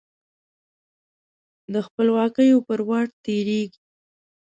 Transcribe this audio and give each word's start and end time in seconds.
د 1.73 1.75
خپلواکیو 1.87 2.57
پر 2.67 2.79
واټ 2.87 3.09
تیریږې 3.23 3.79